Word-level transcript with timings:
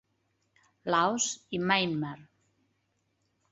Laos 0.93 1.27
i 1.59 1.61
Myanmar. 1.67 2.17